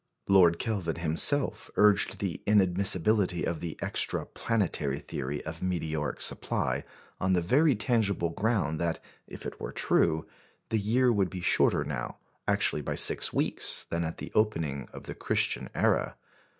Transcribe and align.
Lord 0.27 0.57
Kelvin 0.57 0.95
himself 0.95 1.69
urged 1.75 2.17
the 2.17 2.41
inadmissibility 2.47 3.45
of 3.45 3.59
the 3.59 3.77
"extra 3.83 4.25
planetary" 4.25 4.97
theory 4.99 5.45
of 5.45 5.61
meteoric 5.61 6.21
supply 6.21 6.85
on 7.19 7.33
the 7.33 7.39
very 7.41 7.75
tangible 7.75 8.29
ground 8.31 8.79
that, 8.79 8.97
if 9.27 9.45
it 9.45 9.61
were 9.61 9.71
true, 9.71 10.25
the 10.69 10.79
year 10.79 11.11
would 11.13 11.29
be 11.29 11.39
shorter 11.41 11.83
now, 11.83 12.17
actually 12.47 12.81
by 12.81 12.95
six 12.95 13.31
weeks, 13.31 13.83
than 13.83 14.03
at 14.03 14.17
the 14.17 14.31
opening 14.33 14.89
of 14.91 15.03
the 15.03 15.13
Christian 15.13 15.69
era. 15.75 16.15